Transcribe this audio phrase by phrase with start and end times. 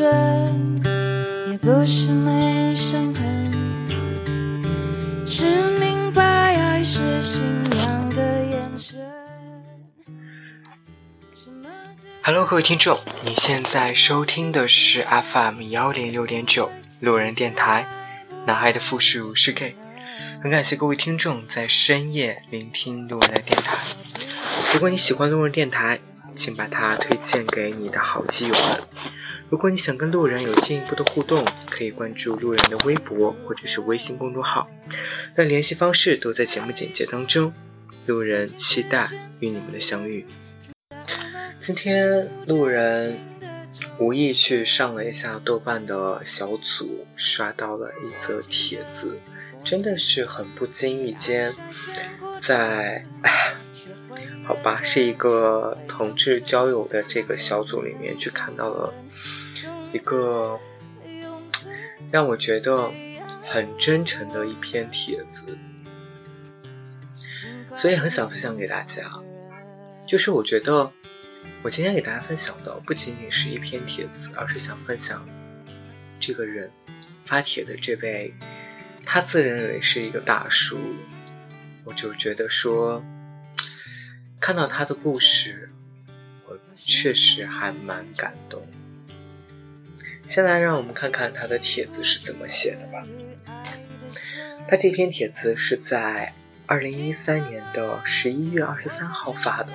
[0.00, 3.52] 也不是没伤痕，
[5.26, 7.42] 是明白爱是信
[7.76, 9.00] 仰的眼神。
[12.22, 16.70] Hello，各位听众，你现在收听的是 FM 幺零六点九
[17.00, 17.84] 路人电台，
[18.46, 19.74] 男孩的复数是 gay。
[20.40, 23.76] 很感谢各位听众在深夜聆听路人的电台。
[24.72, 25.98] 如果你喜欢路人电台，
[26.38, 28.80] 请把它推荐给你的好基友们。
[29.50, 34.70] 如果你想跟路人有进一步的互动，可以关注路人的微博或者是微信公众号，
[35.34, 37.52] 那联系方式都在节目简介当中。
[38.06, 40.24] 路人期待与你们的相遇。
[41.60, 43.18] 今天路人
[43.98, 49.18] 无意去上了一下豆瓣的小组，刷到了一则帖子，
[49.64, 51.52] 真的是很不经意间，
[52.38, 53.04] 在
[54.48, 58.94] 好吧，是一个同志交友的这个小组里面去看到了
[59.92, 60.58] 一个
[62.10, 62.90] 让我觉得
[63.42, 65.44] 很真诚的一篇帖子，
[67.74, 69.02] 所以很想分享给大家。
[70.06, 70.90] 就是我觉得，
[71.60, 75.28] 我今天给大家分享的不仅仅是一篇帖子，而是想分享
[76.18, 76.72] 这个人
[77.26, 78.34] 发帖的这位，
[79.04, 80.78] 他自认为是一个大叔，
[81.84, 83.04] 我就觉得说，
[84.48, 85.68] 看到他的故事，
[86.46, 88.66] 我确实还蛮感动。
[90.26, 93.06] 先来让我们看看他的帖子是怎么写的吧。
[94.66, 96.32] 他这篇帖子是在
[96.64, 99.72] 二零一三年的十一月二十三号发的。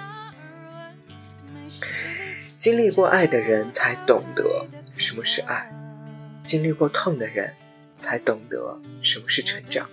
[2.57, 4.65] 经历过爱的人才懂得
[4.97, 5.71] 什么是爱，
[6.41, 7.53] 经历过痛的人
[7.99, 9.87] 才懂得什么是成长，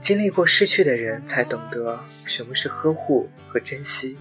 [0.00, 4.16] 经历过失去的人才懂得什么是呵护和珍惜。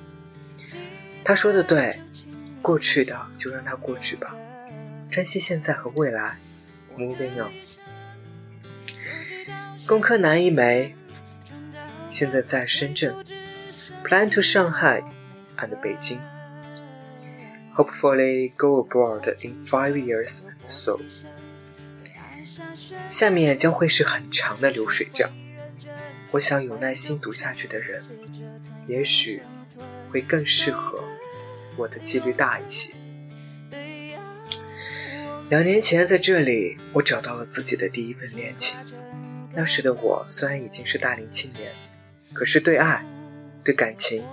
[1.23, 1.99] 他说的对，
[2.61, 4.35] 过去的就让它过去吧，
[5.09, 6.37] 珍惜现在和未来。
[6.97, 7.51] Moving on。
[9.85, 10.95] 工科男一枚，
[12.09, 13.13] 现在在深圳
[14.03, 15.03] ，plan to Shanghai
[15.57, 16.19] and 北京。
[17.75, 20.99] Hopefully go abroad in five years so。
[23.11, 25.29] 下面将会是很长的流水账，
[26.31, 28.03] 我想有耐心读下去的人，
[28.87, 29.41] 也许
[30.09, 31.03] 会更适合
[31.77, 32.93] 我的几率大一些。
[35.49, 38.77] 两年前在这里，我找到了自己的第一份恋情。
[39.53, 41.71] 那时的我虽然已经是大龄青年，
[42.33, 43.05] 可是对爱、
[43.63, 44.23] 对感情、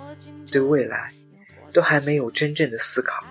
[0.51, 1.13] 对未来，
[1.71, 3.25] 都还没有真正的思考。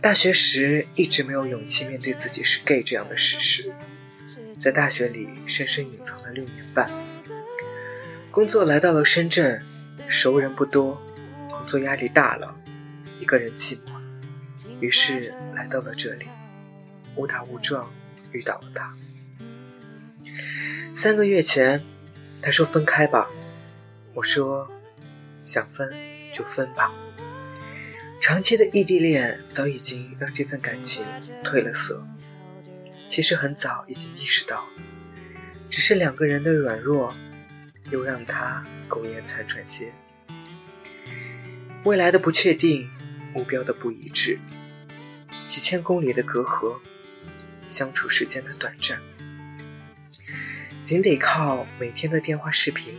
[0.00, 3.72] 大学时一直没有勇气面对自己是 gay 这样的事实，
[4.60, 6.90] 在大学里深深隐藏了六年半。
[8.30, 9.64] 工作来到了深圳，
[10.06, 11.00] 熟人不多，
[11.50, 12.54] 工作压力大了，
[13.18, 13.98] 一个人寂寞，
[14.78, 16.26] 于是来到了这里，
[17.16, 17.90] 误打误撞
[18.32, 18.94] 遇到了他。
[20.94, 21.82] 三个月前，
[22.42, 23.30] 他说分开吧，
[24.12, 24.70] 我说
[25.42, 25.90] 想分
[26.34, 26.92] 就分吧。
[28.20, 31.02] 长期的异地恋早已经让这份感情
[31.42, 32.06] 褪了色。
[33.10, 34.64] 其实很早已经意识到，
[35.68, 37.12] 只是两个人的软弱，
[37.90, 39.92] 又让他苟延残喘些。
[41.82, 42.88] 未来的不确定，
[43.34, 44.38] 目标的不一致，
[45.48, 46.78] 几千公里的隔阂，
[47.66, 49.02] 相处时间的短暂，
[50.80, 52.94] 仅得靠每天的电话视频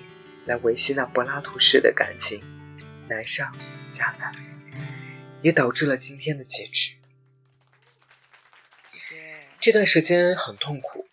[0.46, 2.44] 来维系那柏拉图式的感情，
[3.08, 3.50] 难上
[3.90, 4.36] 加难。
[5.42, 6.96] 也导致了今天的结局。
[9.62, 11.06] 这段时间很痛苦，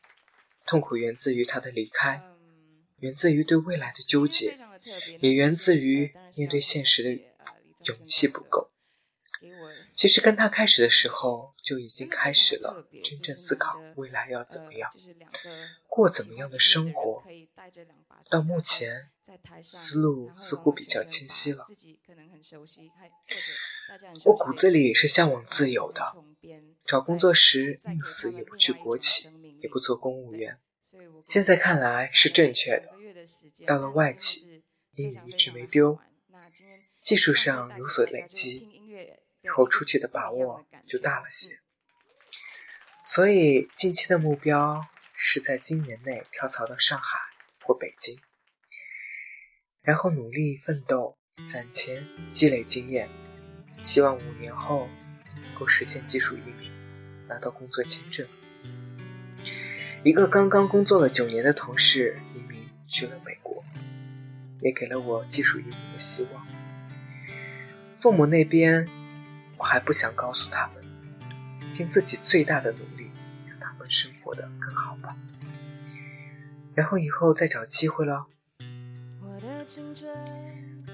[0.64, 2.22] 痛苦源自于他的离开，
[2.96, 4.58] 源自于对未来的纠结，
[5.20, 7.10] 也源自于面对现实的
[7.84, 8.70] 勇气不够。
[9.94, 14.90] 其实跟他开始的时候就已经开始了真正思考未来要怎么样，
[15.86, 17.22] 过怎么样的生活。
[18.30, 19.10] 到目前，
[19.62, 21.66] 思路似乎比较清晰了。
[24.24, 26.14] 我骨子里是向往自由的，
[26.88, 29.28] 找工作时宁死也不去国企，
[29.60, 30.58] 也不做公务员。
[31.22, 32.90] 现在看来是正确的。
[33.66, 34.64] 到了外企，
[34.94, 36.00] 英语一直没丢，
[36.98, 38.66] 技术上有所累积，
[39.42, 41.60] 以后出去的把握就大了些。
[43.04, 44.80] 所以近期的目标
[45.14, 47.18] 是在今年内跳槽到上海
[47.66, 48.18] 或北京，
[49.82, 53.10] 然后努力奋斗，攒钱积累经验。
[53.82, 54.88] 希望五年后
[55.36, 56.67] 能够实现技术移民，
[57.28, 58.26] 拿到工作签证。
[60.04, 63.64] 一个刚刚工作了九年的同事移民去了美国，
[64.60, 66.46] 也给了我技术移民的希望。
[67.98, 68.88] 父母那边
[69.56, 70.84] 我还不想告诉他们，
[71.72, 73.10] 尽自己最大的努力，
[73.48, 75.16] 让他们生活的更好吧。
[76.74, 78.26] 然后以后再找机会喽。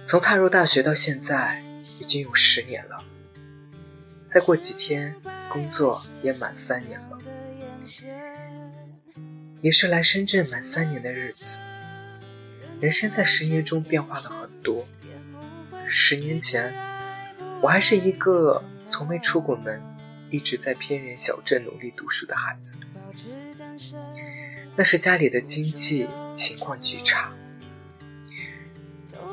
[0.07, 1.63] 从踏入大学到现在，
[2.01, 3.05] 已经有十年了。
[4.35, 5.15] 再过几天，
[5.49, 7.17] 工作也满三年了，
[9.61, 11.61] 也是来深圳满三年的日子。
[12.81, 14.89] 人生在十年中变化了很多。
[15.87, 16.75] 十年前，
[17.61, 19.81] 我还是一个从未出过门、
[20.31, 22.77] 一直在偏远小镇努力读书的孩子。
[24.75, 27.33] 那时家里的经济情况极差，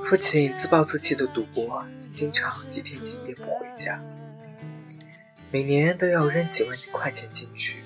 [0.05, 1.83] 父亲自暴自弃的赌博，
[2.13, 3.99] 经常几天几夜不回家，
[5.51, 7.83] 每年都要扔几万块钱进去，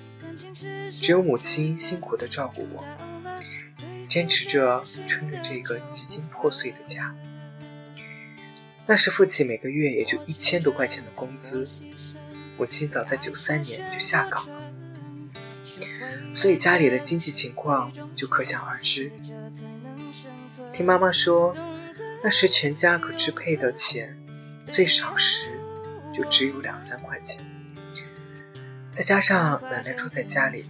[1.02, 2.84] 只有母亲辛苦的照顾我，
[4.08, 7.12] 坚持着撑着这个几近破碎的家。
[8.86, 11.68] 那时父亲每个月也就一千多块钱的工资，
[12.56, 14.72] 母亲早在九三年就下岗了。
[16.32, 19.10] 所以家里的经济情况就可想而知。
[20.72, 21.56] 听妈妈说，
[22.22, 24.16] 那时全家可支配的钱，
[24.70, 25.48] 最少时
[26.14, 27.44] 就只有两三块钱。
[28.96, 30.64] 再加上奶奶住在家里，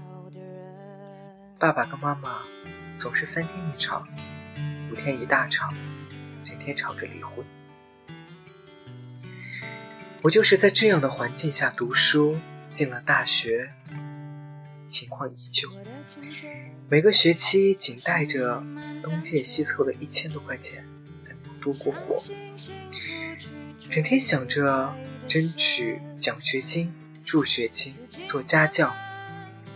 [1.61, 2.43] 爸爸跟妈妈
[2.99, 4.05] 总是三天一吵，
[4.91, 5.73] 五天一大吵，
[6.43, 7.47] 整天吵着离婚。
[10.23, 12.37] 我就是在这样的环境下读书，
[12.69, 13.71] 进了大学。
[14.89, 15.69] 情况依旧，
[16.89, 18.61] 每个学期仅带着
[19.05, 20.85] 东借西凑的一千多块钱
[21.21, 22.21] 在度过活，
[23.89, 24.93] 整天想着
[25.29, 26.93] 争取奖学金、
[27.27, 27.93] 助学金、
[28.29, 28.95] 做家教，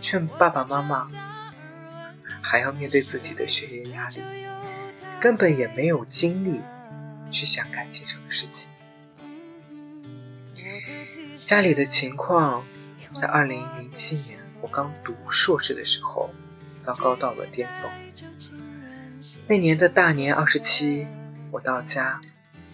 [0.00, 1.11] 劝爸爸妈妈，
[2.41, 4.23] 还要面对自己的学业压力，
[5.20, 6.62] 根本也没有精力
[7.29, 8.70] 去想感情上的事情。
[11.44, 12.64] 家里的情况，
[13.12, 14.38] 在二零零七年。
[14.62, 16.31] 我刚读硕士的时候，
[16.76, 17.91] 糟糕到了巅峰。
[19.49, 21.06] 那年的大年二十七，
[21.50, 22.20] 我到家；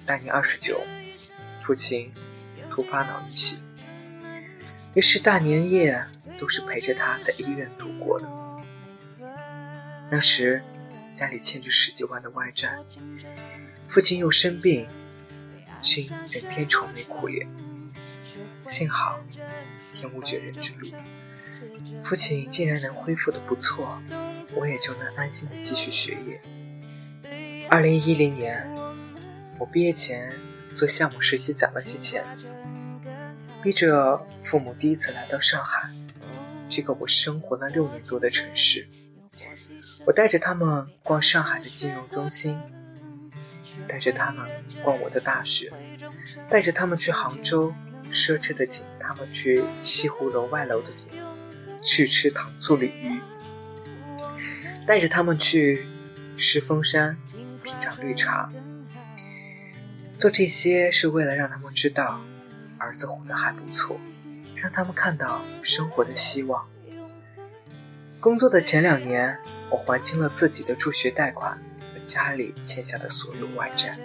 [0.05, 0.81] 大年二十九，
[1.62, 2.12] 父亲
[2.69, 3.56] 突发脑溢血。
[4.97, 6.03] 于是大年夜
[6.39, 8.27] 都是陪着他在医院度过的。
[10.11, 10.63] 那时
[11.15, 12.79] 家里欠着十几万的外债，
[13.87, 14.89] 父亲又生病，
[15.83, 17.47] 亲整天愁眉苦脸。
[18.63, 19.21] 幸好
[19.93, 20.89] 天无绝人之路。
[22.03, 24.01] 父亲竟然能恢复的不错，
[24.55, 26.41] 我也就能安心的继续学业。
[27.69, 28.67] 二零一零年，
[29.59, 30.33] 我毕业前
[30.75, 32.25] 做项目实习攒了些钱，
[33.67, 35.91] 逼着父母第一次来到上海，
[36.69, 38.87] 这个我生活了六年多的城市。
[40.05, 42.57] 我带着他们逛上海的金融中心，
[43.89, 44.49] 带着他们
[44.85, 45.73] 逛我的大学，
[46.49, 47.75] 带着他们去杭州，
[48.13, 50.93] 奢侈的请他们去西湖楼外楼的。
[51.83, 53.21] 去吃糖醋鲤鱼，
[54.87, 55.85] 带着他们去
[56.37, 57.19] 石峰山
[57.64, 58.49] 品尝绿茶。
[60.21, 62.21] 做这些是为了让他们知道
[62.78, 63.99] 儿子活得还不错，
[64.54, 66.68] 让他们看到生活的希望。
[68.21, 69.38] 工作的前两年，
[69.71, 71.59] 我还清了自己的助学贷款
[71.92, 73.99] 和家里欠下的所有外债。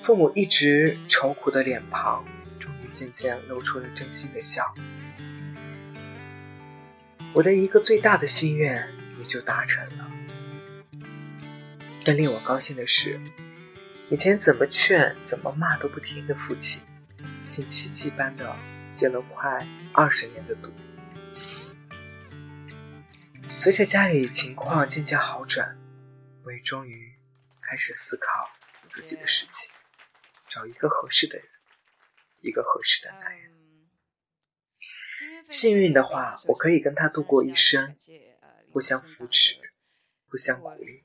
[0.00, 2.24] 父母一直愁苦的脸庞，
[2.58, 4.74] 终于渐渐露出了真心的笑。
[7.34, 8.88] 我的一个最大的心愿
[9.18, 10.10] 也就达成了。
[12.04, 13.20] 更令我高兴的是，
[14.08, 16.80] 以前怎么劝、怎么骂都不听的父亲，
[17.48, 18.54] 竟奇迹般的
[18.92, 20.72] 戒了快二十年的毒。
[23.56, 25.76] 随着家里情况渐渐好转，
[26.44, 27.18] 我也终于
[27.60, 28.48] 开始思考
[28.88, 29.72] 自己的事情，
[30.46, 31.46] 找一个合适的人，
[32.40, 33.50] 一个合适的男人。
[35.48, 37.96] 幸运的话，我可以跟他度过一生，
[38.70, 39.56] 互相扶持，
[40.28, 41.04] 互相鼓励，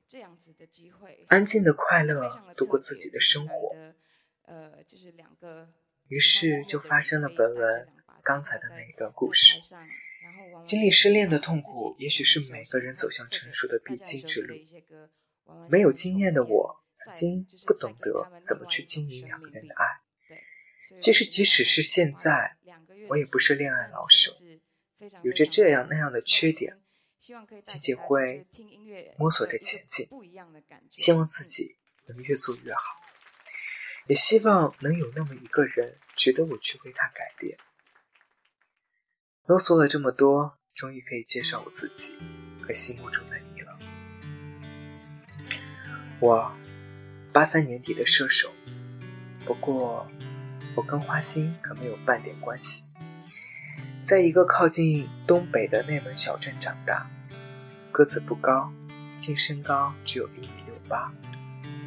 [1.29, 3.75] 安静的快乐度过自己的生活。
[4.43, 5.73] 呃，就是两个
[6.07, 7.87] 于是就发生了本文
[8.23, 9.59] 刚才的那一段故事。
[10.65, 14.55] 经历失恋的痛苦，也许是每个人走向成熟的必经之路。
[15.69, 19.85] 没有经验的我，曾经不懂得怎么去经营两个人的爱。
[20.99, 22.57] 其实，即使是现在。
[23.09, 24.31] 我也不是恋爱老手，
[25.23, 26.79] 有着这样那样的缺点，
[27.65, 28.47] 仅仅会
[29.17, 30.07] 摸索着前进，
[30.95, 31.75] 希望自己
[32.07, 33.01] 能越做越好，
[34.07, 37.57] 也希望能有那么一个人值得我去为他改变。
[39.45, 42.15] 啰嗦了这么多，终于可以介绍我自己
[42.61, 43.77] 和心目中的你了。
[46.19, 46.53] 我
[47.31, 48.53] 八三年底的射手，
[49.45, 50.07] 不过
[50.75, 52.85] 我跟花心可没有半点关系。
[54.05, 57.09] 在一个靠近东北的内蒙小镇长大，
[57.91, 58.71] 个子不高，
[59.17, 61.13] 净身高只有一米六八，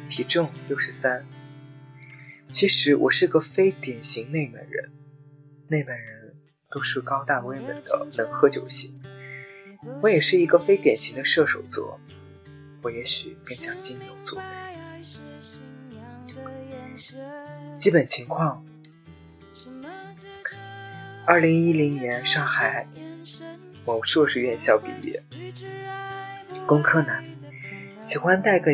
[0.09, 1.27] 体重六十三。
[2.51, 4.91] 其实我是个非典型内蒙人，
[5.67, 6.35] 内蒙人
[6.69, 8.99] 都是高大威猛的能喝酒型，
[10.01, 11.99] 我也是一个非典型的射手座，
[12.81, 14.41] 我也许更像金牛座。
[17.77, 18.63] 基本情况。
[21.25, 22.87] 二零一零年上海
[23.85, 25.21] 某硕士院校毕业，
[26.65, 27.21] 工科男，
[28.01, 28.71] 喜欢戴个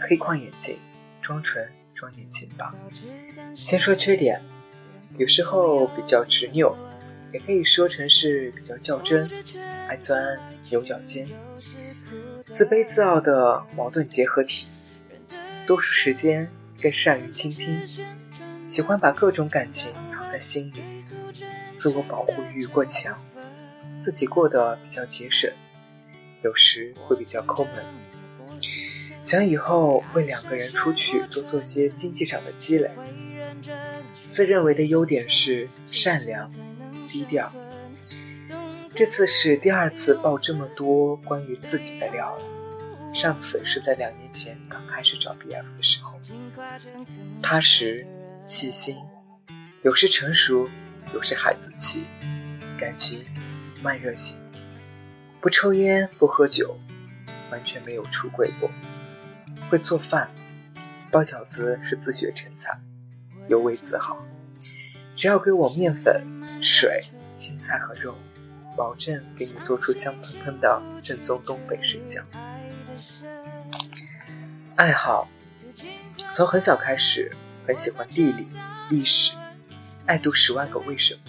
[0.00, 0.76] 黑框眼镜，
[1.22, 1.64] 装纯
[1.94, 2.74] 装年轻吧。
[3.54, 4.42] 先说缺点，
[5.16, 6.76] 有时候比较执拗，
[7.32, 9.30] 也可以说成是比较较真，
[9.88, 10.38] 爱钻
[10.70, 11.28] 牛角尖，
[12.46, 14.68] 自卑自傲的矛盾结合体。
[15.66, 16.50] 多数时间
[16.82, 17.80] 更善于倾听，
[18.66, 20.82] 喜欢把各种感情藏在心里。
[21.74, 23.18] 自我保护欲过强，
[23.98, 25.50] 自己过得比较节省，
[26.42, 27.72] 有时会比较抠门，
[29.24, 32.88] 想以后为两个人出去多做些经济上的积累。
[34.28, 36.48] 自认为的优点是善良、
[37.08, 37.52] 低调。
[38.94, 46.20] 这次是第二次爆这么多关于自己的料了，上次是在两年前刚开始找 BF 的时候，
[47.42, 48.06] 踏实、
[48.44, 48.98] 细心，
[49.82, 50.68] 有时成熟。
[51.12, 52.06] 有时孩子气，
[52.76, 53.24] 感情
[53.82, 54.36] 慢热型，
[55.40, 56.76] 不抽烟不喝酒，
[57.52, 58.68] 完全没有出柜过，
[59.70, 60.30] 会做饭，
[61.10, 62.78] 包饺子是自学成才，
[63.48, 64.16] 尤为自豪。
[65.14, 66.22] 只要给我面粉、
[66.60, 67.02] 水、
[67.34, 68.14] 青菜和肉，
[68.76, 72.22] 保证给你做出香喷喷的正宗东北水饺。
[74.76, 75.28] 爱好，
[76.32, 77.34] 从很小开始，
[77.66, 78.48] 很喜欢地理、
[78.90, 79.34] 历史。
[80.06, 81.20] 爱读《十万个为什么》，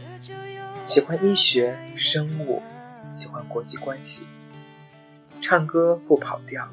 [0.85, 2.61] 喜欢医学、生物，
[3.13, 4.25] 喜欢国际关系，
[5.39, 6.67] 唱歌不跑调，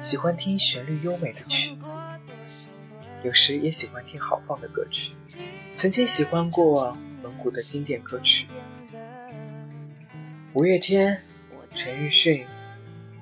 [0.00, 1.96] 喜欢听旋律优美的曲子，
[3.22, 5.12] 有时也喜欢听豪放的歌曲。
[5.76, 8.46] 曾经喜欢过蒙古的经典歌曲，
[10.54, 11.22] 五月天、
[11.74, 12.46] 陈奕迅、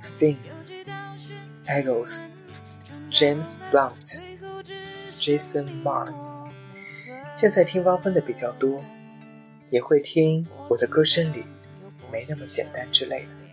[0.00, 0.36] Sting、
[1.66, 2.26] Eagles、
[3.10, 4.20] James Blunt、
[5.10, 6.30] Jason Mars。
[7.34, 8.82] 现在听汪峰的比较多，
[9.70, 11.44] 也会听我的歌声里
[12.12, 13.45] 没那么简单之类的。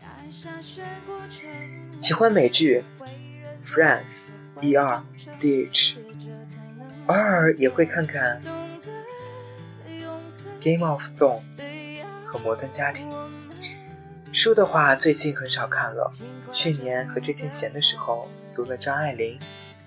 [1.99, 2.83] 喜欢美剧
[3.63, 4.29] 《Friends》、
[4.61, 4.73] 《ER》、
[5.39, 5.95] 《D.H.》，
[7.05, 8.41] 偶尔也会看看
[10.59, 11.59] 《Game of Thrones》
[12.25, 13.07] 和《摩登家庭》。
[14.31, 16.11] 书的话，最近很少看了。
[16.51, 19.39] 去年和之前闲的时候，读了张爱玲、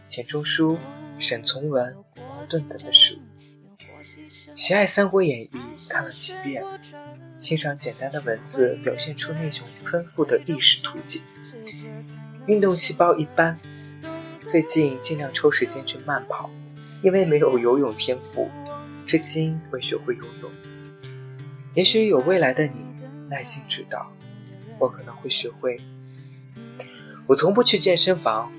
[0.08, 0.78] 钱钟书、
[1.18, 3.18] 沈从文、茅盾等的书。
[4.54, 5.50] 喜爱《三国演义》，
[5.88, 6.62] 看了几遍，
[7.38, 11.23] 欣赏简单的文字表现出那种丰富的历史图景。
[12.47, 13.59] 运动细胞一般，
[14.49, 16.50] 最近尽量抽时间去慢跑，
[17.02, 18.49] 因为没有游泳天赋，
[19.05, 20.50] 至今未学会游泳。
[21.75, 22.73] 也许有未来的你
[23.28, 24.11] 耐心指导，
[24.78, 25.81] 我可能会学会。
[27.26, 28.50] 我从不去健身房，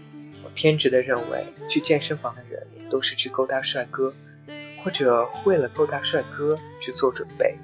[0.44, 4.14] 我偏执的认为去健身房的人都是去勾搭帅哥。
[4.84, 7.58] 或者为了勾搭帅哥去做准备，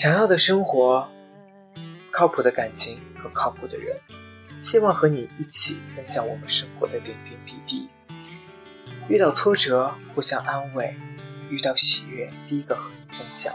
[0.00, 1.06] 想要的生活，
[2.10, 3.94] 靠谱的感情和靠谱的人，
[4.62, 7.86] 希望和你一起分享我们生活的点点滴滴。
[9.10, 10.96] 遇到挫折互相安慰，
[11.50, 13.54] 遇到喜悦第一个和你分享。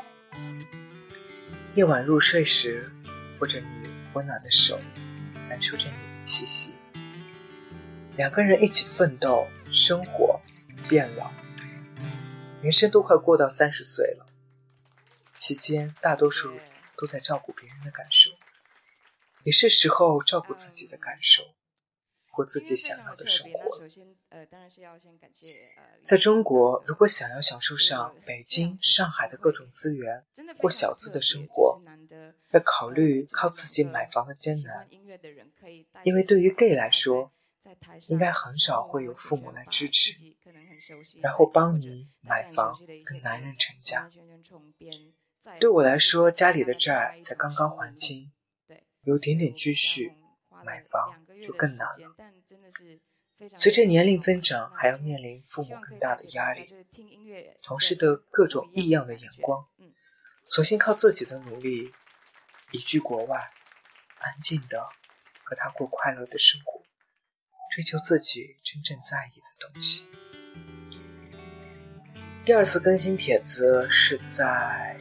[1.73, 2.91] 夜晚入睡时，
[3.39, 4.79] 握着你温暖的手，
[5.49, 6.75] 感受着你的气息，
[8.17, 10.39] 两个人一起奋斗生活。
[10.87, 11.31] 变老，
[12.61, 14.24] 人生都快过到三十岁了，
[15.35, 16.59] 期间大多数
[16.97, 18.31] 都在照顾别人的感受，
[19.43, 21.43] 也是时候照顾自己的感受，
[22.31, 23.81] 过自己想要的生活。
[23.81, 25.71] 首先，呃，当然是要先感谢。
[26.05, 30.25] 在中国，如果想要享受上北京、上海的各种资源，
[30.57, 31.81] 过小资的生活，
[32.51, 34.87] 要考虑靠自己买房的艰难，
[36.03, 37.31] 因为对于 gay 来说。
[38.07, 40.13] 应该很少会有父母来支持，
[41.19, 44.09] 然后帮你买房跟男人成家。
[45.59, 48.31] 对我来说，家里的债才刚刚还清，
[49.03, 50.13] 有点点积蓄，
[50.63, 52.15] 买房就更难了。
[53.57, 56.73] 随着年龄增长，还要面临父母更大的压力，
[57.61, 59.67] 同事的各种异样的眼光，
[60.47, 61.91] 索性靠自己的努力，
[62.71, 63.51] 移居国外，
[64.19, 64.87] 安静的
[65.43, 66.81] 和他过快乐的生活。
[67.71, 70.07] 追求自己真正在意的东西。
[72.45, 74.97] 第二次更新帖子是在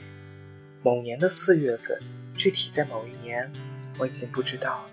[0.85, 1.99] 某年的四月份，
[2.35, 3.51] 具体在某一年
[3.99, 4.85] 我已经不知道。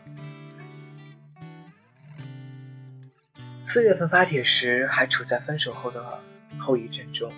[3.66, 6.24] 四月份发帖时还处在分手后的
[6.58, 7.30] 后遗症中，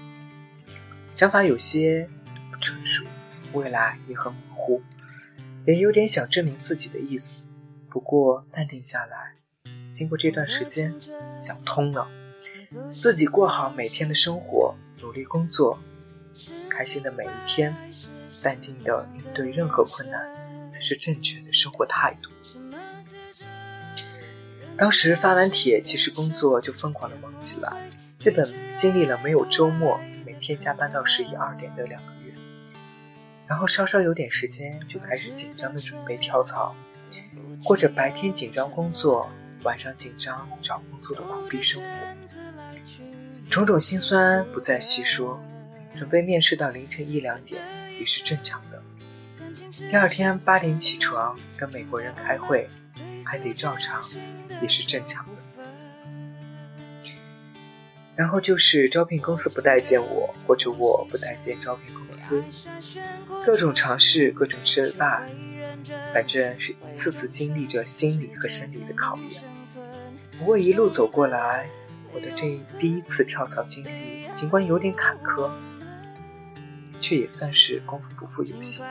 [1.11, 2.07] 想法有些
[2.51, 3.07] 不成熟，
[3.53, 4.83] 未来也很模糊，
[5.65, 7.47] 也有点想证明自己的意思。
[7.89, 9.33] 不过淡定下来，
[9.89, 10.93] 经过这段时间，
[11.39, 12.07] 想通了，
[12.93, 14.75] 自己过好每天的生活。
[15.01, 15.79] 努力工作，
[16.69, 17.75] 开心的每一天，
[18.43, 20.21] 淡定的应对任何困难，
[20.69, 22.29] 才是正确的生活态度。
[24.77, 32.33] 当时发完帖，其实工作就疯狂的忙起来，基本经历了没有周末，每天加班到十一二点的两个月。
[33.47, 36.75] 然后稍稍有点时间，就开始紧张的准备跳槽，
[37.63, 39.29] 过着白天紧张工作，
[39.61, 41.87] 晚上紧张找工作的苦逼生活。
[43.49, 45.39] 种种心酸不再细说，
[45.93, 47.61] 准备面试到凌晨一两点
[48.03, 48.83] 也是正常的。
[49.89, 52.69] 第二天八点起床跟美国人开会，
[53.23, 54.03] 还得照常，
[54.61, 55.31] 也是正常的。
[58.13, 62.43] 然后就是招聘公司不待见我，或者我不待见招聘公司，
[63.45, 65.31] 各种尝试，各种失败，
[66.13, 69.41] 反正是一次次经历着心理和生理的考验。
[70.37, 71.69] 不过一路走过来。
[72.15, 75.49] 我的这第一次跳槽经历，尽管有点坎坷，
[77.03, 78.81] 却也算是功夫不负有心，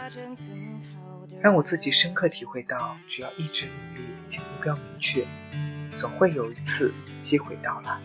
[1.40, 5.26] 让我自己深刻体会到，只要一直努力且目标明确，
[5.96, 7.98] 总会有一次机会到来。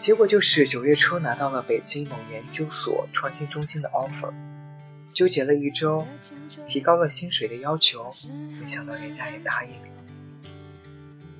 [0.00, 4.34] 结果就是九月初拿到了北京某研究所创新中心的 offer，
[5.12, 6.04] 纠结了一周，
[6.66, 8.12] 提高了薪水的要求，
[8.60, 9.88] 没想到人家也答应了。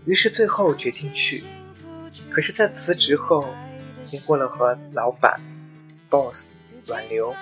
[0.04, 1.42] 于是最后决定去，
[2.30, 3.52] 可是，在辞职后，
[4.04, 5.40] 经过了和老板、
[6.10, 6.50] boss
[6.88, 7.34] 挽留，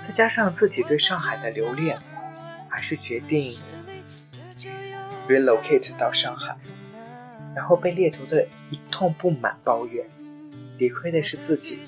[0.00, 2.00] 再加上自己对上海的留恋，
[2.68, 3.60] 还是决定
[5.28, 6.56] relocate 到上海。
[7.54, 10.06] 然后被猎头的一通不满抱怨，
[10.76, 11.80] 理亏的是自己，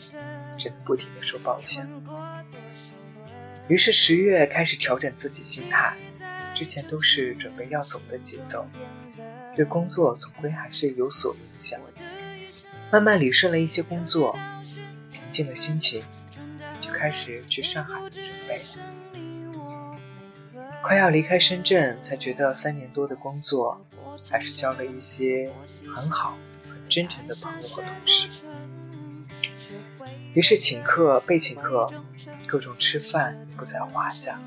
[0.59, 1.88] 只能不停的说抱歉。
[3.68, 5.96] 于是十月开始调整自己心态，
[6.54, 8.66] 之前都是准备要走的节奏。
[9.54, 11.78] 对工作总归还是有所影响，
[12.90, 14.37] 慢慢理顺了一些工作，
[15.31, 16.03] 平静了心情，
[16.81, 18.61] 就开始去上海的准备。
[20.83, 23.81] 快要离开深圳，才觉得三年多的工作，
[24.29, 25.49] 还是交了一些
[25.95, 26.37] 很好、
[26.69, 28.29] 很真诚的朋友和同事。
[30.35, 31.88] 于是请客、被请客，
[32.45, 34.40] 各种吃饭不在话下。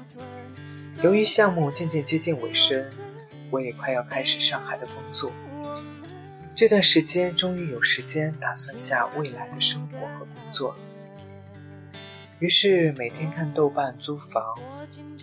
[1.02, 2.92] 由于项目渐渐接近尾声。
[3.52, 5.32] 我也快要开始上海的工作，
[6.56, 10.23] 这段时间终于有时间打算下未来的生活
[10.54, 10.76] 作。
[12.40, 14.56] 于是每天看豆瓣租房，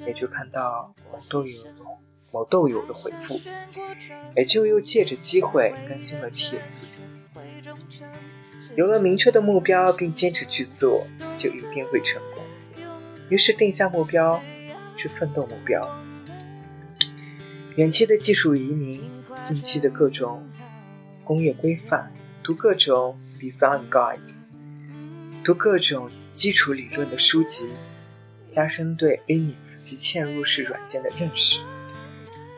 [0.07, 1.61] 也就看到某豆友
[2.33, 3.41] 某豆友的回复，
[4.37, 6.87] 也就又借着机会更新了帖子。
[8.77, 12.43] 有了明确的目标并坚持去做，就一定会成功。
[13.29, 14.41] 于是定下目标，
[14.97, 15.89] 去奋斗目标。
[17.77, 19.11] 远期的技术移民，
[19.43, 20.49] 近期的各种
[21.23, 22.13] 工业规范，
[22.43, 24.35] 读各种 design guide，
[25.51, 27.69] 读各种基础理论的书籍，
[28.53, 31.61] 加深对 Linux 及嵌入式软件的认识。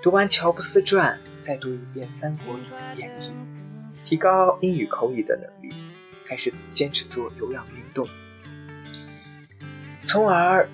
[0.02, 2.54] 读完乔布斯传，再读一遍《三国
[2.98, 3.28] 演义》，
[4.04, 5.74] 提高英语口语的能力，
[6.26, 8.06] 开始坚持做有氧运动，
[10.04, 10.68] 从而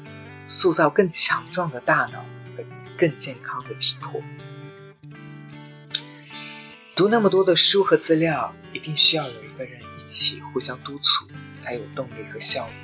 [0.49, 2.19] 塑造更强壮的大脑
[2.57, 2.65] 和。
[2.97, 4.21] 更健康的体魄。
[6.97, 11.29] 读那么多的书和资料，一定需要有一个人一起互相督促，
[11.59, 12.75] 才有动力和效率。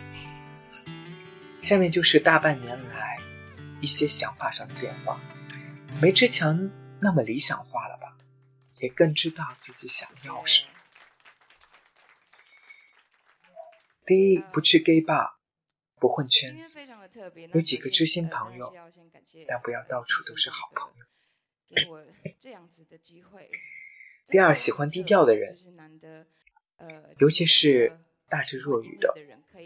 [1.63, 3.19] 下面就是大半年来
[3.81, 5.21] 一些想法上的变化，
[6.03, 8.17] 没之前那么理想化了吧，
[8.81, 10.71] 也更知道自己想要什么。
[14.05, 15.37] 第一，不去 gay bar，
[15.99, 16.79] 不混圈子，
[17.55, 18.75] 有几个知心朋友。
[19.49, 21.91] 但不要到处都是好朋友。
[21.91, 22.05] 我
[22.39, 23.51] 这样子的机会。
[24.27, 25.57] 第二，喜欢低调的人，
[27.19, 27.99] 尤其是
[28.35, 29.15] 大智若愚的，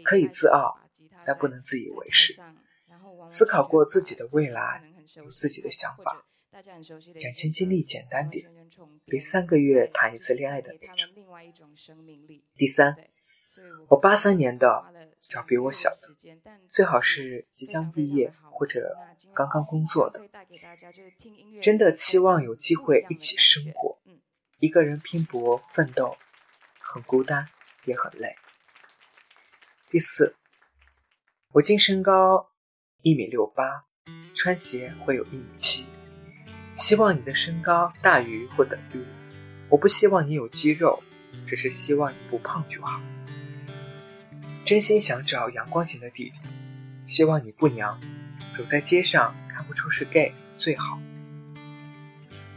[0.03, 0.77] 可以自傲，
[1.25, 2.35] 但不能自以为是。
[3.27, 4.83] 思考过自己的未来，
[5.15, 6.23] 有自己的想法。
[7.19, 8.47] 感情经历简单点，
[9.05, 11.09] 别三个月谈一次恋爱的那种。
[12.55, 12.95] 第三，
[13.87, 14.85] 我八三年的，
[15.19, 16.15] 找比我小的，
[16.69, 18.31] 最好是即将毕业。
[18.51, 18.93] 或者
[19.33, 20.21] 刚刚工作的，
[21.61, 23.97] 真的期望有机会一起生活。
[24.59, 26.17] 一个人拼搏奋斗，
[26.81, 27.47] 很孤单，
[27.85, 28.35] 也很累。
[29.91, 30.35] 第四，
[31.53, 32.51] 我净身高
[33.01, 33.85] 一米六八，
[34.35, 35.87] 穿鞋会有一米七。
[36.75, 39.69] 希望你的身高大于或等于我。
[39.69, 41.01] 我不希望你有肌肉，
[41.43, 43.01] 只是希望你不胖就好。
[44.63, 46.39] 真心想找阳光型的弟弟，
[47.07, 47.99] 希望你不娘，
[48.55, 51.01] 走在街上看不出是 gay 最好。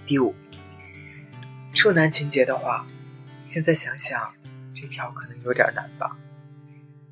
[0.05, 0.35] 第五，
[1.73, 2.87] 处男情节的话，
[3.47, 4.35] 现在想想，
[4.75, 6.15] 这条可能有点难吧。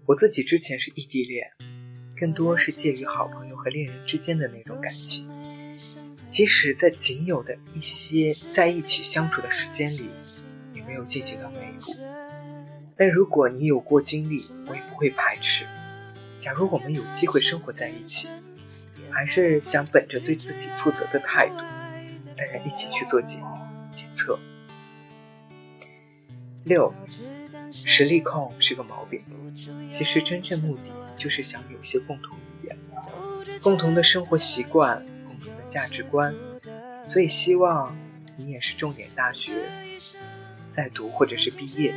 [0.07, 1.53] 我自己之前是异地恋，
[2.17, 5.29] 更多是介于好朋友和恋人之间的那种感情。
[6.31, 10.11] 即使在仅有的一些在一起相处的时间里，
[10.73, 11.97] 也没有进行到那一步。
[12.97, 15.65] 但如果你有过经历，我也不会排斥。
[16.39, 18.29] 假如我们有机会生活在一起，
[19.11, 21.57] 还是想本着对自己负责的态度，
[22.37, 23.43] 大家一起去做检
[23.95, 24.39] 检测。
[26.65, 26.95] 六。
[27.71, 29.23] 实力控是个毛病，
[29.89, 32.79] 其实真正目的就是想有些共同语言、
[33.61, 36.35] 共同的生活习惯、共同的价值观，
[37.07, 37.97] 所以希望
[38.37, 39.53] 你也是重点大学
[40.69, 41.95] 在读或者是毕业，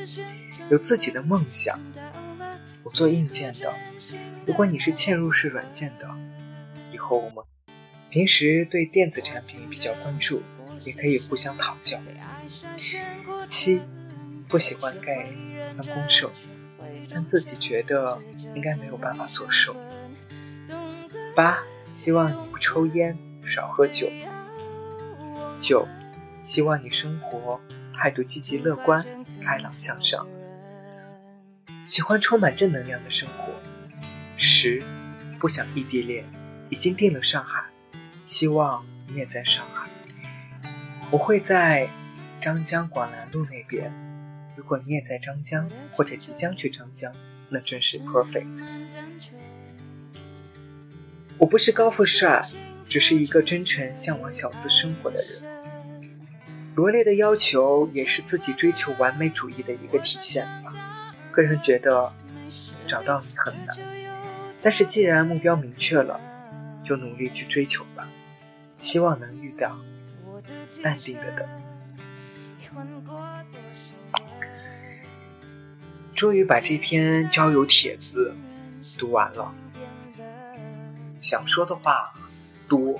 [0.69, 1.79] 有自己的梦想。
[2.83, 3.73] 我做硬件的，
[4.45, 6.09] 如果你是嵌入式软件的，
[6.91, 7.43] 以后我们
[8.09, 10.43] 平时对电子产品比较关注，
[10.85, 11.97] 也可以互相讨教。
[13.47, 13.81] 七，
[14.53, 15.35] 不喜欢 gay。
[15.75, 16.29] 分公社，
[17.09, 18.21] 但自己觉得
[18.53, 19.75] 应该没有办法做瘦。
[21.35, 21.57] 八，
[21.89, 24.07] 希望你不抽烟，少喝酒。
[25.59, 25.87] 九，
[26.43, 27.59] 希望你生活
[27.95, 29.03] 态度积极乐观、
[29.41, 30.27] 开朗向上，
[31.83, 33.51] 喜欢充满正能量的生活。
[34.37, 34.83] 十，
[35.39, 36.23] 不想异地恋，
[36.69, 37.63] 已经定了上海，
[38.23, 39.89] 希望你也在上海。
[41.09, 41.89] 我会在
[42.39, 43.91] 张江广兰路那边。
[44.63, 47.13] 如果你也在张江，或者即将去张江，
[47.49, 48.63] 那真是 perfect。
[51.37, 52.47] 我不是高富帅，
[52.87, 55.43] 只是一个真诚向往小资生活的人。
[56.75, 60.73] 罗列的要求也是自己追求完美主义的一个体现吧。
[61.33, 62.13] 个人觉得
[62.87, 63.77] 找到你很难，
[64.61, 66.19] 但是既然目标明确了，
[66.81, 68.07] 就努力去追求吧。
[68.77, 69.77] 希望能遇到，
[70.81, 71.45] 淡定的等。
[76.23, 78.33] 终于把这篇交友帖子
[78.97, 79.53] 读完了，
[81.19, 82.31] 想说的话很
[82.65, 82.97] 多，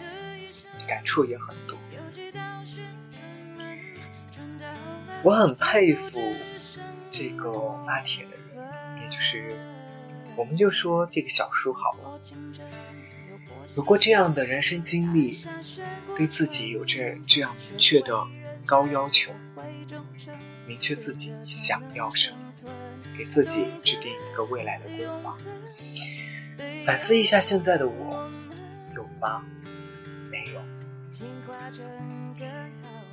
[0.86, 1.80] 感触也很多。
[5.24, 6.20] 我很佩服
[7.10, 8.68] 这个发帖的人，
[9.02, 9.56] 也就是
[10.36, 12.20] 我们就说这个小叔好了，
[13.78, 15.40] 有过这样的人生经历，
[16.14, 18.28] 对自己有着这样明确的
[18.66, 19.34] 高要求，
[20.68, 22.38] 明确自己想要什么。
[23.18, 25.38] 给自己制定一个未来的规划，
[26.84, 28.30] 反思一下现在的我，
[28.96, 29.46] 有吗？
[30.30, 30.62] 没有。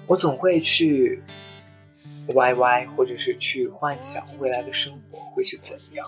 [0.06, 1.22] 我总会去
[2.26, 6.06] YY，或者是去幻想未来的生活会是怎样。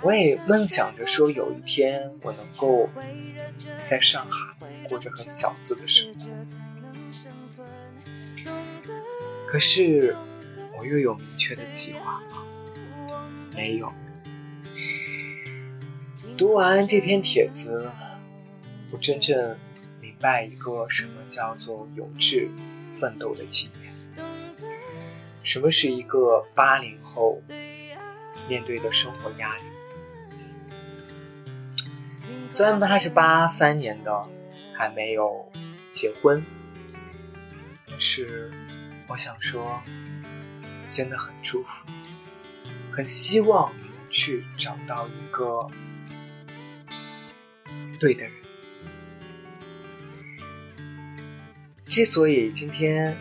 [0.00, 2.88] 我也梦想着说，有一天我能够
[3.84, 4.54] 在上海
[4.88, 6.20] 过着很小资的生活。
[9.44, 10.14] 可是，
[10.78, 12.44] 我又有明确的计划吗。
[13.58, 13.92] 没有。
[16.36, 17.90] 读完这篇帖子，
[18.92, 19.58] 我真正
[20.00, 22.48] 明白一个什么叫做有志
[22.92, 23.92] 奋斗的青年，
[25.42, 27.42] 什么是一个八零后
[28.48, 29.62] 面对的生活压力。
[32.48, 34.28] 虽然他是八三年的，
[34.72, 35.50] 还没有
[35.90, 36.40] 结婚，
[37.86, 38.52] 但是
[39.08, 39.82] 我想说，
[40.88, 41.88] 真的很祝福。
[42.98, 45.70] 很希望你能去找到一个
[48.00, 48.32] 对的人。
[51.84, 53.16] 之所以今天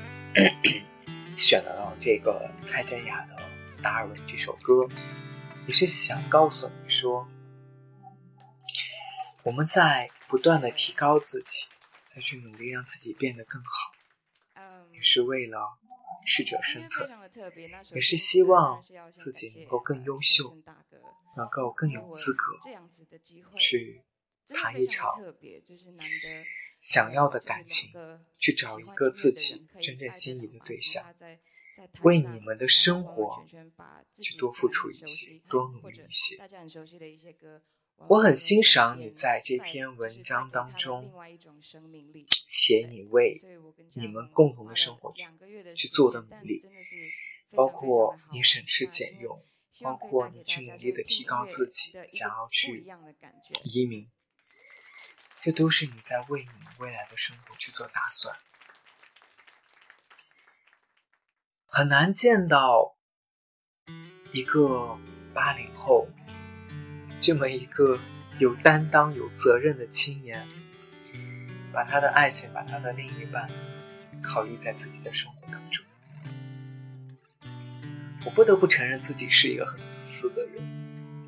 [1.38, 3.36] 选了这个蔡健雅的
[3.84, 4.90] 《达尔文》这首歌，
[5.68, 7.28] 也是想告诉你说，
[9.44, 11.68] 我们在不断的提高自己，
[12.04, 13.94] 再去努力让自己变得更好，
[14.92, 15.78] 也是为了。
[16.28, 17.10] 适者生存，
[17.94, 18.84] 也是希望
[19.16, 20.58] 自己能够更优秀，
[21.38, 22.60] 能够更有资格
[23.58, 24.04] 去
[24.50, 25.10] 谈一场
[26.82, 27.92] 想要的感情，
[28.38, 31.16] 去找一个自己真正心仪的对象，
[32.04, 33.46] 为你们的生活
[34.22, 36.38] 去多付出一些，多努力一些。
[38.06, 41.12] 我很欣赏你在这篇文章当中
[42.48, 43.42] 写你为
[43.96, 45.26] 你们共同的生活去
[45.76, 46.64] 去做的努力，
[47.52, 49.44] 包括你省吃俭用，
[49.82, 52.86] 包括你去努力的提高自己，想要去
[53.66, 54.10] 移民，
[55.42, 58.38] 这都是你在为你们未来的生活去做打算。
[61.66, 62.98] 很难见到
[64.32, 64.98] 一个
[65.34, 66.08] 八零后
[67.28, 68.00] 这么一个
[68.40, 70.48] 有担当、有责任的青年，
[71.74, 73.52] 把他的爱情、把他的另一半
[74.24, 75.86] 考虑在自己的生活当中。
[78.24, 80.64] 我不得不承认自己是一个很自私的人，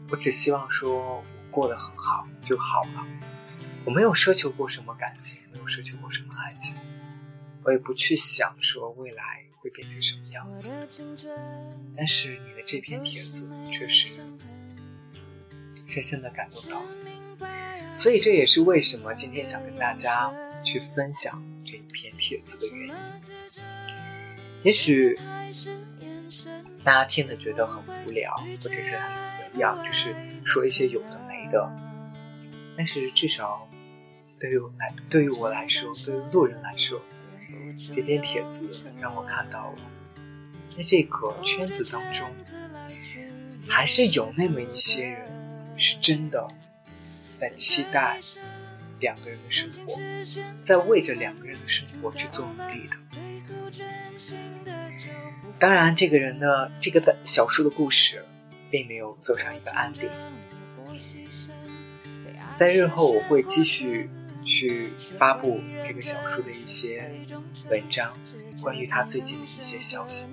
[0.09, 3.05] 我只希望说我过得很好就好了。
[3.83, 6.77] 我没有奢求过什么感情，没有奢求过什么爱情，
[7.65, 10.77] 我也不去想说未来会变成什么样子。
[11.93, 14.07] 但是你的这篇帖子却是
[15.87, 16.81] 深深的感动到，
[17.95, 22.93] 所以这也是为什么今天想跟大家去分享这一篇帖子的原因。
[24.63, 25.19] 也许。
[26.81, 30.15] 大家听的觉得很无聊，或者是很怎样，就是
[30.45, 31.69] 说一些有的没的。
[32.75, 33.69] 但是至少
[34.39, 37.01] 对于我来，对于我来说，对于路人来说，
[37.91, 38.65] 这篇帖子
[38.99, 39.77] 让我看到了，
[40.69, 42.33] 在这个圈子当中，
[43.67, 45.29] 还是有那么一些人
[45.79, 46.47] 是真的
[47.31, 48.19] 在期待
[48.99, 49.99] 两个人的生活，
[50.61, 52.97] 在为着两个人的生活去做努力的。
[55.57, 58.25] 当然，这个人呢，这个的小说的故事，
[58.69, 60.09] 并没有做上一个安定。
[62.55, 64.09] 在日后，我会继续
[64.43, 67.09] 去发布这个小说的一些
[67.69, 68.13] 文章，
[68.61, 70.27] 关于他最近的一些消息。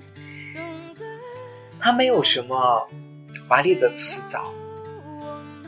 [1.79, 2.89] 他没有什么
[3.49, 4.53] 华丽的辞藻，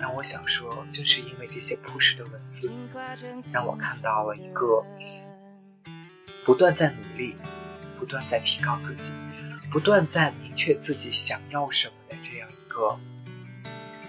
[0.00, 2.72] 但我想说，就是因为这些朴实的文字，
[3.52, 4.84] 让我看到了一个
[6.44, 7.36] 不断在努力、
[7.96, 9.12] 不断在提高自己。
[9.70, 12.98] 不断在明确自己想要什么的这样一个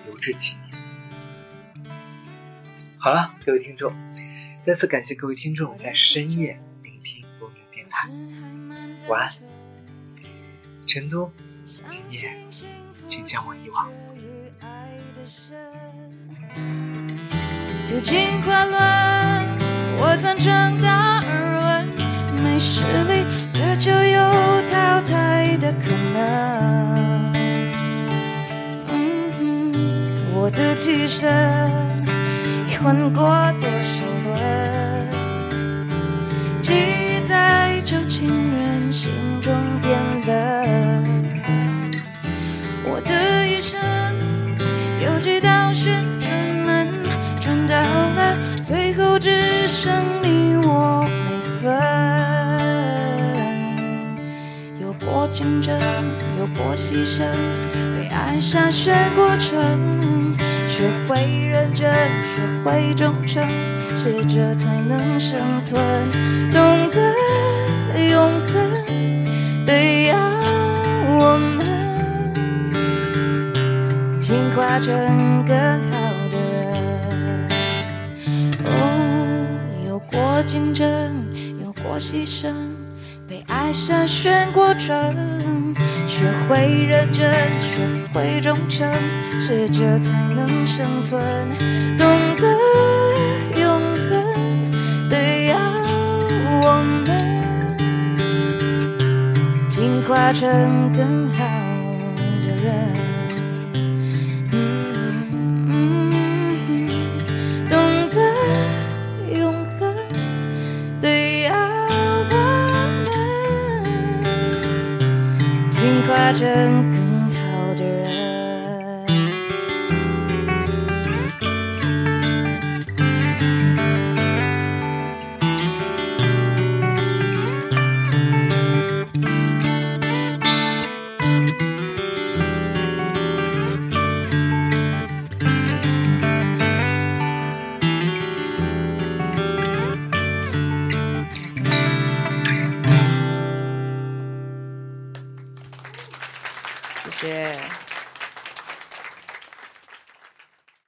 [0.07, 0.73] 有志青年。
[2.97, 3.93] 好了，各位听众，
[4.61, 8.09] 再次感谢各位听众在深夜聆听罗牛电台。
[9.09, 9.33] 晚安，
[10.87, 11.29] 成都，
[11.87, 12.33] 今夜，
[13.05, 13.91] 请将我遗忘。
[20.01, 21.89] 我曾称大耳闻，
[22.43, 23.25] 没实力。
[23.51, 26.17] 这就有淘汰的可能。
[28.89, 29.73] 嗯，
[30.35, 31.27] 我的替身
[32.67, 33.23] 已换过
[33.59, 34.37] 多少轮，
[36.61, 39.11] 记忆在旧情人心
[49.81, 51.71] 生你我每分。
[54.81, 55.73] 有过竞争
[56.37, 57.23] 有过牺牲，
[57.95, 60.35] 被爱筛选过程，
[60.67, 61.89] 学会认真，
[62.21, 63.41] 学会忠诚，
[63.95, 65.81] 适者才能生存。
[66.51, 66.99] 懂得
[68.09, 68.69] 永恒，
[69.65, 70.17] 得要
[71.07, 71.63] 我们
[74.19, 75.88] 进化成更
[80.43, 80.87] 竞争，
[81.63, 82.53] 有过牺牲。
[83.27, 85.15] 被爱筛选过程，
[86.07, 88.89] 学会认真，学会忠诚，
[89.39, 91.21] 适者才能生存。
[91.95, 92.47] 懂得
[93.59, 94.23] 永恒，
[95.11, 95.59] 得要
[96.63, 97.07] 我们
[99.69, 101.45] 进化成更好